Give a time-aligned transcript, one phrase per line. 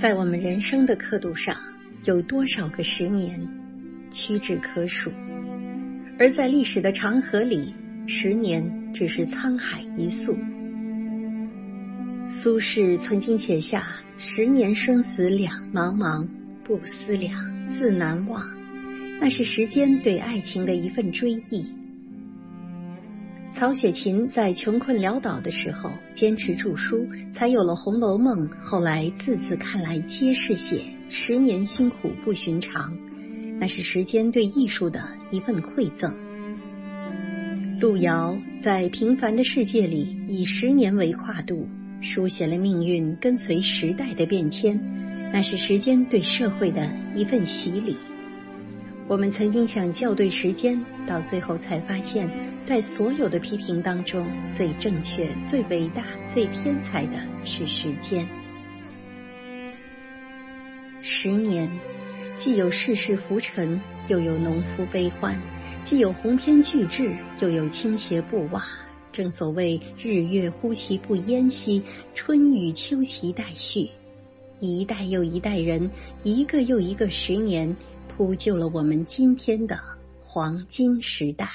[0.00, 1.56] 在我们人生的刻度上，
[2.04, 3.48] 有多少个十年
[4.12, 5.10] 屈指可数；
[6.18, 7.74] 而在历史的长河里，
[8.06, 10.38] 十年只是沧海一粟。
[12.28, 13.88] 苏轼曾经写下
[14.18, 16.28] “十年生死两茫茫，
[16.62, 18.46] 不思量，自难忘”，
[19.20, 21.74] 那是时间对爱情的一份追忆。
[23.58, 28.48] 曹雪芹在穷困潦倒的时候坚持著书，才有了《红楼梦》。
[28.62, 32.96] 后来字字看来皆是写十年辛苦不寻常，
[33.58, 36.14] 那是时间对艺术的一份馈赠。
[37.80, 41.66] 路遥在平凡的世界里以十年为跨度，
[42.00, 44.80] 书写了命运跟随时代的变迁，
[45.32, 47.96] 那是时间对社会的一份洗礼。
[49.08, 52.28] 我们曾经想校对时间，到最后才发现，
[52.62, 58.28] 在所有的批评当中，最正确、最伟大、最天才的是时间。
[61.00, 61.70] 十年，
[62.36, 65.34] 既有世事浮沉，又有农夫悲欢；
[65.82, 68.62] 既有鸿篇巨制，又有倾斜布瓦。
[69.10, 71.82] 正所谓日月呼其不淹兮，
[72.14, 73.88] 春雨秋其待续。
[74.58, 75.90] 一代又一代人，
[76.24, 77.74] 一个又一个十年。
[78.18, 79.78] 铺就了我们今天的
[80.20, 81.48] 黄金时代。